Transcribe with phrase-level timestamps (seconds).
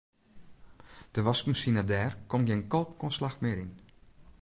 [1.13, 3.71] De waskmasine dêr komt gjin kalkoanslach mear yn.